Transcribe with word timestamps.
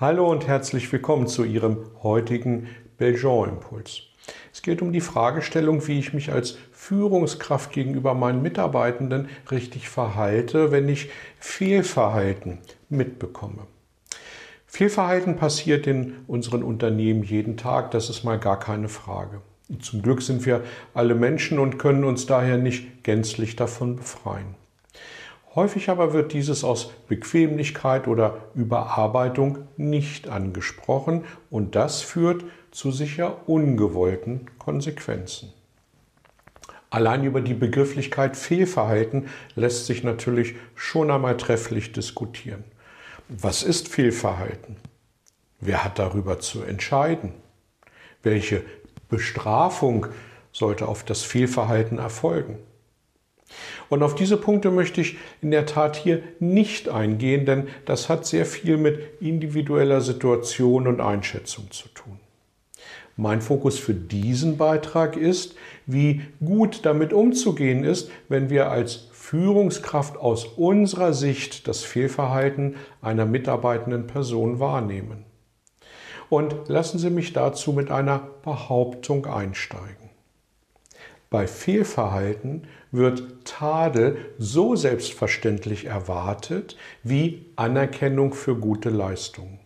Hallo 0.00 0.30
und 0.30 0.46
herzlich 0.46 0.92
willkommen 0.92 1.26
zu 1.26 1.42
Ihrem 1.42 1.78
heutigen 2.04 2.68
Belgian-Impuls. 2.98 4.02
Es 4.52 4.62
geht 4.62 4.80
um 4.80 4.92
die 4.92 5.00
Fragestellung, 5.00 5.88
wie 5.88 5.98
ich 5.98 6.12
mich 6.12 6.30
als 6.30 6.56
Führungskraft 6.70 7.72
gegenüber 7.72 8.14
meinen 8.14 8.40
Mitarbeitenden 8.40 9.28
richtig 9.50 9.88
verhalte, 9.88 10.70
wenn 10.70 10.88
ich 10.88 11.10
Fehlverhalten 11.40 12.58
mitbekomme. 12.88 13.66
Fehlverhalten 14.68 15.34
passiert 15.34 15.88
in 15.88 16.14
unseren 16.28 16.62
Unternehmen 16.62 17.24
jeden 17.24 17.56
Tag, 17.56 17.90
das 17.90 18.08
ist 18.08 18.22
mal 18.22 18.38
gar 18.38 18.60
keine 18.60 18.88
Frage. 18.88 19.40
Zum 19.80 20.02
Glück 20.02 20.22
sind 20.22 20.46
wir 20.46 20.62
alle 20.94 21.16
Menschen 21.16 21.58
und 21.58 21.76
können 21.76 22.04
uns 22.04 22.24
daher 22.24 22.56
nicht 22.56 23.02
gänzlich 23.02 23.56
davon 23.56 23.96
befreien. 23.96 24.54
Häufig 25.54 25.88
aber 25.88 26.12
wird 26.12 26.32
dieses 26.32 26.62
aus 26.62 26.90
Bequemlichkeit 27.08 28.06
oder 28.06 28.38
Überarbeitung 28.54 29.66
nicht 29.76 30.28
angesprochen 30.28 31.24
und 31.50 31.74
das 31.74 32.02
führt 32.02 32.44
zu 32.70 32.90
sicher 32.90 33.48
ungewollten 33.48 34.46
Konsequenzen. 34.58 35.52
Allein 36.90 37.24
über 37.24 37.40
die 37.40 37.54
Begrifflichkeit 37.54 38.36
Fehlverhalten 38.36 39.28
lässt 39.54 39.86
sich 39.86 40.04
natürlich 40.04 40.54
schon 40.74 41.10
einmal 41.10 41.36
trefflich 41.36 41.92
diskutieren. 41.92 42.64
Was 43.28 43.62
ist 43.62 43.88
Fehlverhalten? 43.88 44.76
Wer 45.60 45.84
hat 45.84 45.98
darüber 45.98 46.38
zu 46.40 46.62
entscheiden? 46.62 47.32
Welche 48.22 48.62
Bestrafung 49.08 50.06
sollte 50.52 50.88
auf 50.88 51.04
das 51.04 51.22
Fehlverhalten 51.22 51.98
erfolgen? 51.98 52.58
Und 53.88 54.02
auf 54.02 54.14
diese 54.14 54.36
Punkte 54.36 54.70
möchte 54.70 55.00
ich 55.00 55.16
in 55.40 55.50
der 55.50 55.66
Tat 55.66 55.96
hier 55.96 56.22
nicht 56.40 56.88
eingehen, 56.88 57.46
denn 57.46 57.68
das 57.86 58.08
hat 58.08 58.26
sehr 58.26 58.44
viel 58.44 58.76
mit 58.76 59.20
individueller 59.20 60.00
Situation 60.00 60.86
und 60.86 61.00
Einschätzung 61.00 61.70
zu 61.70 61.88
tun. 61.88 62.20
Mein 63.16 63.40
Fokus 63.40 63.78
für 63.78 63.94
diesen 63.94 64.58
Beitrag 64.58 65.16
ist, 65.16 65.56
wie 65.86 66.22
gut 66.44 66.84
damit 66.84 67.12
umzugehen 67.12 67.82
ist, 67.82 68.10
wenn 68.28 68.48
wir 68.48 68.70
als 68.70 69.08
Führungskraft 69.12 70.16
aus 70.16 70.44
unserer 70.44 71.12
Sicht 71.12 71.66
das 71.66 71.82
Fehlverhalten 71.82 72.76
einer 73.02 73.26
mitarbeitenden 73.26 74.06
Person 74.06 74.60
wahrnehmen. 74.60 75.24
Und 76.30 76.54
lassen 76.68 76.98
Sie 76.98 77.10
mich 77.10 77.32
dazu 77.32 77.72
mit 77.72 77.90
einer 77.90 78.20
Behauptung 78.44 79.26
einsteigen. 79.26 80.07
Bei 81.30 81.46
Fehlverhalten 81.46 82.66
wird 82.90 83.44
Tadel 83.44 84.16
so 84.38 84.76
selbstverständlich 84.76 85.84
erwartet 85.84 86.76
wie 87.02 87.46
Anerkennung 87.56 88.32
für 88.32 88.56
gute 88.56 88.88
Leistungen. 88.88 89.60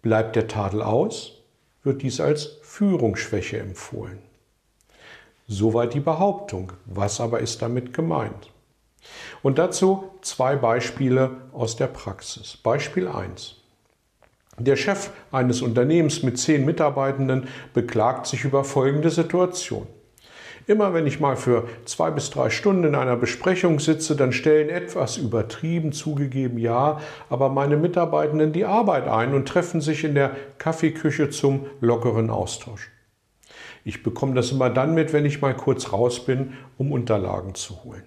Bleibt 0.00 0.36
der 0.36 0.46
Tadel 0.46 0.82
aus, 0.82 1.42
wird 1.82 2.02
dies 2.02 2.20
als 2.20 2.58
Führungsschwäche 2.62 3.58
empfohlen. 3.58 4.18
Soweit 5.48 5.94
die 5.94 6.00
Behauptung. 6.00 6.72
Was 6.84 7.20
aber 7.20 7.40
ist 7.40 7.62
damit 7.62 7.92
gemeint? 7.92 8.52
Und 9.42 9.58
dazu 9.58 10.10
zwei 10.20 10.56
Beispiele 10.56 11.38
aus 11.52 11.76
der 11.76 11.86
Praxis. 11.86 12.56
Beispiel 12.56 13.08
1. 13.08 13.56
Der 14.58 14.76
Chef 14.76 15.10
eines 15.30 15.62
Unternehmens 15.62 16.22
mit 16.22 16.38
zehn 16.38 16.64
Mitarbeitenden 16.64 17.48
beklagt 17.74 18.26
sich 18.26 18.44
über 18.44 18.64
folgende 18.64 19.10
Situation. 19.10 19.86
Immer 20.68 20.92
wenn 20.92 21.06
ich 21.06 21.18
mal 21.18 21.36
für 21.36 21.66
zwei 21.86 22.10
bis 22.10 22.28
drei 22.28 22.50
Stunden 22.50 22.84
in 22.84 22.94
einer 22.94 23.16
Besprechung 23.16 23.80
sitze, 23.80 24.14
dann 24.14 24.32
stellen 24.32 24.68
etwas 24.68 25.16
übertrieben 25.16 25.92
zugegeben 25.92 26.58
ja, 26.58 27.00
aber 27.30 27.48
meine 27.48 27.78
Mitarbeitenden 27.78 28.52
die 28.52 28.66
Arbeit 28.66 29.08
ein 29.08 29.32
und 29.32 29.48
treffen 29.48 29.80
sich 29.80 30.04
in 30.04 30.14
der 30.14 30.36
Kaffeeküche 30.58 31.30
zum 31.30 31.64
lockeren 31.80 32.28
Austausch. 32.28 32.90
Ich 33.82 34.02
bekomme 34.02 34.34
das 34.34 34.52
immer 34.52 34.68
dann 34.68 34.92
mit, 34.92 35.14
wenn 35.14 35.24
ich 35.24 35.40
mal 35.40 35.56
kurz 35.56 35.90
raus 35.90 36.26
bin, 36.26 36.52
um 36.76 36.92
Unterlagen 36.92 37.54
zu 37.54 37.82
holen. 37.84 38.04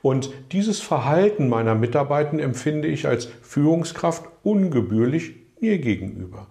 Und 0.00 0.30
dieses 0.52 0.80
Verhalten 0.80 1.50
meiner 1.50 1.74
Mitarbeitenden 1.74 2.40
empfinde 2.40 2.88
ich 2.88 3.06
als 3.06 3.26
Führungskraft 3.42 4.24
ungebührlich 4.42 5.34
mir 5.60 5.78
gegenüber. 5.78 6.46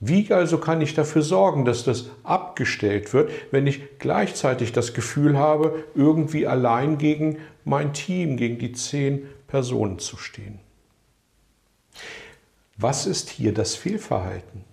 Wie 0.00 0.32
also 0.32 0.58
kann 0.58 0.80
ich 0.80 0.94
dafür 0.94 1.22
sorgen, 1.22 1.64
dass 1.64 1.84
das 1.84 2.10
abgestellt 2.22 3.12
wird, 3.12 3.30
wenn 3.50 3.66
ich 3.66 3.98
gleichzeitig 3.98 4.72
das 4.72 4.94
Gefühl 4.94 5.38
habe, 5.38 5.84
irgendwie 5.94 6.46
allein 6.46 6.96
gegen 6.96 7.38
mein 7.64 7.92
Team, 7.92 8.36
gegen 8.36 8.58
die 8.58 8.72
zehn 8.72 9.28
Personen 9.46 9.98
zu 9.98 10.16
stehen? 10.16 10.58
Was 12.78 13.06
ist 13.06 13.28
hier 13.28 13.52
das 13.52 13.74
Fehlverhalten? 13.74 14.64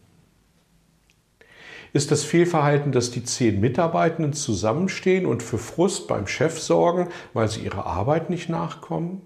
Ist 1.92 2.12
das 2.12 2.24
Fehlverhalten, 2.24 2.94
dass 2.94 3.12
die 3.12 3.24
zehn 3.24 3.60
Mitarbeitenden 3.60 4.32
zusammenstehen 4.34 5.26
und 5.26 5.44
für 5.44 5.58
Frust 5.58 6.08
beim 6.08 6.28
Chef 6.28 6.60
sorgen, 6.60 7.10
weil 7.34 7.50
sie 7.50 7.62
ihrer 7.62 7.86
Arbeit 7.86 8.30
nicht 8.30 8.48
nachkommen? 8.48 9.22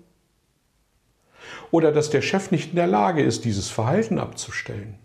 oder 1.72 1.92
dass 1.92 2.10
der 2.10 2.22
Chef 2.22 2.52
nicht 2.52 2.72
in 2.72 2.76
der 2.76 2.88
Lage 2.88 3.24
ist, 3.24 3.46
dieses 3.46 3.70
Verhalten 3.70 4.20
abzustellen. 4.20 4.98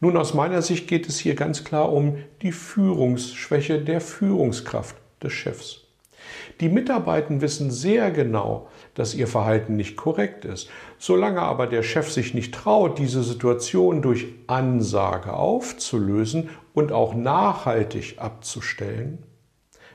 Nun, 0.00 0.16
aus 0.16 0.32
meiner 0.32 0.62
Sicht 0.62 0.88
geht 0.88 1.08
es 1.08 1.18
hier 1.18 1.34
ganz 1.34 1.62
klar 1.62 1.92
um 1.92 2.16
die 2.40 2.52
Führungsschwäche 2.52 3.82
der 3.82 4.00
Führungskraft 4.00 4.96
des 5.22 5.34
Chefs. 5.34 5.82
Die 6.60 6.70
Mitarbeiter 6.70 7.40
wissen 7.42 7.70
sehr 7.70 8.10
genau, 8.10 8.68
dass 8.94 9.14
ihr 9.14 9.26
Verhalten 9.26 9.76
nicht 9.76 9.96
korrekt 9.96 10.44
ist. 10.46 10.70
Solange 10.98 11.42
aber 11.42 11.66
der 11.66 11.82
Chef 11.82 12.10
sich 12.10 12.32
nicht 12.32 12.54
traut, 12.54 12.98
diese 12.98 13.22
Situation 13.22 14.00
durch 14.00 14.26
Ansage 14.46 15.34
aufzulösen 15.34 16.48
und 16.72 16.92
auch 16.92 17.14
nachhaltig 17.14 18.16
abzustellen, 18.18 19.22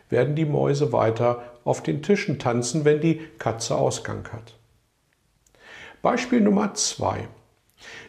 werden 0.10 0.36
die 0.36 0.46
Mäuse 0.46 0.92
weiter 0.92 1.42
auf 1.64 1.82
den 1.82 2.04
Tischen 2.04 2.38
tanzen, 2.38 2.86
wenn 2.86 3.02
die 3.02 3.22
Katze 3.40 3.76
Ausgang 3.76 4.28
hat. 4.32 4.56
Beispiel 6.04 6.42
Nummer 6.42 6.76
zwei. 6.76 7.28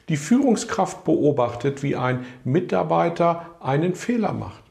Die 0.09 0.17
Führungskraft 0.17 1.05
beobachtet, 1.05 1.83
wie 1.83 1.97
ein 1.97 2.25
Mitarbeiter 2.45 3.57
einen 3.61 3.95
Fehler 3.95 4.33
macht. 4.33 4.63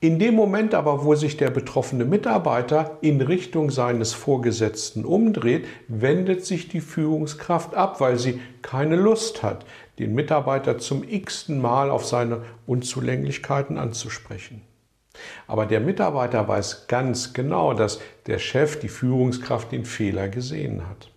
In 0.00 0.20
dem 0.20 0.34
Moment 0.34 0.74
aber, 0.74 1.04
wo 1.04 1.16
sich 1.16 1.36
der 1.36 1.50
betroffene 1.50 2.04
Mitarbeiter 2.04 2.98
in 3.00 3.20
Richtung 3.20 3.72
seines 3.72 4.12
Vorgesetzten 4.12 5.04
umdreht, 5.04 5.66
wendet 5.88 6.44
sich 6.46 6.68
die 6.68 6.80
Führungskraft 6.80 7.74
ab, 7.74 8.00
weil 8.00 8.16
sie 8.16 8.40
keine 8.62 8.94
Lust 8.94 9.42
hat, 9.42 9.66
den 9.98 10.14
Mitarbeiter 10.14 10.78
zum 10.78 11.02
x-ten 11.02 11.60
Mal 11.60 11.90
auf 11.90 12.04
seine 12.04 12.42
Unzulänglichkeiten 12.66 13.76
anzusprechen. 13.76 14.62
Aber 15.48 15.66
der 15.66 15.80
Mitarbeiter 15.80 16.46
weiß 16.46 16.86
ganz 16.86 17.32
genau, 17.32 17.74
dass 17.74 18.00
der 18.26 18.38
Chef, 18.38 18.78
die 18.78 18.88
Führungskraft, 18.88 19.72
den 19.72 19.84
Fehler 19.84 20.28
gesehen 20.28 20.88
hat. 20.88 21.10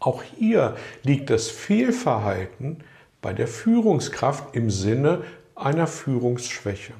Auch 0.00 0.22
hier 0.22 0.76
liegt 1.02 1.30
das 1.30 1.48
Fehlverhalten 1.48 2.78
bei 3.20 3.32
der 3.34 3.46
Führungskraft 3.46 4.56
im 4.56 4.70
Sinne 4.70 5.22
einer 5.54 5.86
Führungsschwäche. 5.86 6.94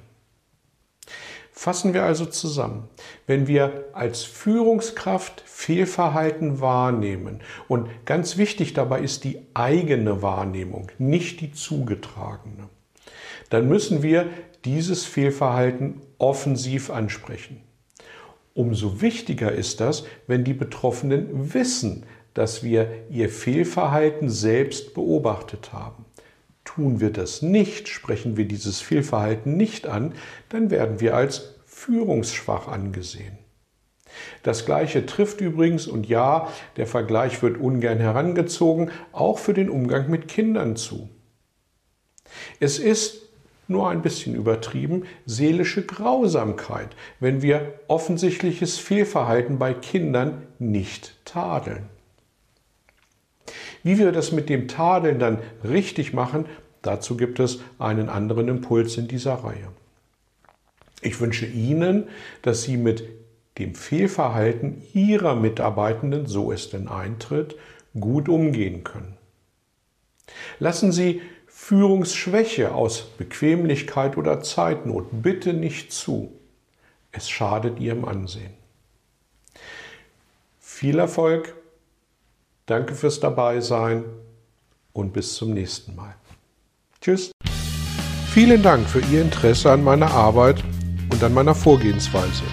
Fassen 1.50 1.93
wir 1.93 2.05
also 2.05 2.26
zusammen. 2.26 2.88
Wenn 3.26 3.47
wir 3.47 3.87
als 3.93 4.23
Führungskraft 4.23 5.43
Fehlverhalten 5.47 6.61
wahrnehmen, 6.61 7.41
und 7.69 7.88
ganz 8.06 8.37
wichtig 8.37 8.73
dabei 8.73 9.00
ist 9.00 9.25
die 9.25 9.43
eigene 9.52 10.23
Wahrnehmung, 10.23 10.91
nicht 10.99 11.41
die 11.41 11.52
zugetragene, 11.52 12.69
dann 13.50 13.69
müssen 13.69 14.02
wir 14.02 14.26
dieses 14.64 15.05
Fehlverhalten 15.05 16.00
offensiv 16.19 16.91
ansprechen. 16.91 17.62
Umso 18.55 19.00
wichtiger 19.00 19.52
ist 19.52 19.81
das, 19.81 20.05
wenn 20.26 20.44
die 20.44 20.55
Betroffenen 20.55 21.55
wissen, 21.55 22.05
dass 22.35 22.62
wir 22.62 22.91
ihr 23.11 23.29
Fehlverhalten 23.29 24.31
selbst 24.31 24.94
beobachtet 24.94 25.73
haben. 25.73 26.05
Tun 26.65 27.00
wir 27.00 27.11
das 27.11 27.43
nicht, 27.43 27.88
sprechen 27.88 28.37
wir 28.37 28.47
dieses 28.47 28.81
Fehlverhalten 28.81 29.56
nicht 29.56 29.87
an, 29.87 30.15
dann 30.49 30.71
werden 30.71 31.00
wir 31.00 31.17
als 31.17 31.55
führungsschwach 31.67 32.69
angesehen. 32.69 33.38
Das 34.43 34.67
gleiche 34.67 35.06
trifft 35.06 35.41
übrigens, 35.41 35.87
und 35.87 36.09
ja, 36.09 36.49
der 36.77 36.87
Vergleich 36.87 37.43
wird 37.43 37.59
ungern 37.59 37.99
herangezogen, 37.99 38.91
auch 39.12 39.38
für 39.38 39.55
den 39.55 39.71
Umgang 39.71 40.11
mit 40.11 40.29
Kindern 40.29 40.76
zu. 40.76 41.09
Es 42.59 42.79
ist 42.79 43.29
nur 43.69 43.88
ein 43.88 44.03
bisschen 44.03 44.35
übertrieben, 44.35 45.05
seelische 45.26 45.87
Grausamkeit, 45.87 46.88
wenn 47.21 47.41
wir 47.41 47.81
offensichtliches 47.87 48.79
Fehlverhalten 48.79 49.59
bei 49.59 49.75
Kindern 49.75 50.47
nicht 50.59 51.25
tadeln. 51.25 51.88
Wie 53.82 53.99
wir 53.99 54.12
das 54.12 54.32
mit 54.32 54.49
dem 54.49 54.69
Tadeln 54.69 55.19
dann 55.19 55.38
richtig 55.65 56.12
machen, 56.12 56.47
dazu 56.82 57.17
gibt 57.17 57.41
es 57.41 57.61
einen 57.79 58.09
anderen 58.09 58.49
Impuls 58.49 58.97
in 58.97 59.09
dieser 59.09 59.35
Reihe. 59.35 59.69
Ich 61.03 61.21
wünsche 61.21 61.47
Ihnen, 61.47 62.09
dass 62.43 62.62
Sie 62.62 62.77
mit 62.77 63.05
dem 63.59 63.75
Fehlverhalten 63.75 64.82
Ihrer 64.93 65.35
Mitarbeitenden, 65.35 66.27
so 66.27 66.53
es 66.53 66.71
denn 66.71 66.88
eintritt, 66.88 67.56
gut 67.99 68.29
umgehen 68.29 68.85
können. 68.85 69.17
Lassen 70.59 70.93
Sie 70.93 71.23
Führungsschwäche 71.47 72.75
aus 72.75 73.03
Bequemlichkeit 73.19 74.17
oder 74.17 74.43
Zeitnot 74.43 75.09
bitte 75.11 75.53
nicht 75.53 75.93
zu. 75.93 76.33
Es 77.12 77.29
schadet 77.29 77.81
Ihrem 77.81 78.05
Ansehen. 78.05 78.53
Viel 80.59 80.99
Erfolg, 80.99 81.55
danke 82.70 82.94
fürs 82.94 83.19
Dabeisein 83.19 84.05
und 84.93 85.12
bis 85.12 85.34
zum 85.34 85.52
nächsten 85.52 85.96
Mal. 85.96 86.14
Tschüss. 87.00 87.32
Vielen 88.32 88.62
Dank 88.62 88.88
für 88.88 89.00
Ihr 89.12 89.22
Interesse 89.22 89.72
an 89.72 89.82
meiner 89.82 90.11
Arbeit 90.12 90.62
und 91.11 91.22
an 91.25 91.34
meiner 91.34 91.55
Vorgehensweise. 91.55 92.44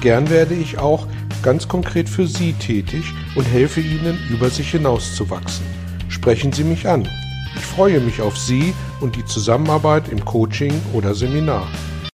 Gern 0.00 0.30
werde 0.30 0.54
ich 0.54 0.78
auch 0.78 1.06
ganz 1.42 1.68
konkret 1.68 2.08
für 2.08 2.26
Sie 2.26 2.54
tätig 2.54 3.04
und 3.34 3.44
helfe 3.44 3.80
Ihnen, 3.80 4.18
über 4.30 4.48
sich 4.48 4.70
hinauszuwachsen. 4.70 5.66
Sprechen 6.08 6.52
Sie 6.52 6.64
mich 6.64 6.88
an. 6.88 7.06
Ich 7.54 7.66
freue 7.66 8.00
mich 8.00 8.22
auf 8.22 8.38
Sie 8.38 8.74
und 9.00 9.16
die 9.16 9.24
Zusammenarbeit 9.26 10.08
im 10.08 10.24
Coaching 10.24 10.72
oder 10.94 11.14
Seminar. 11.14 11.66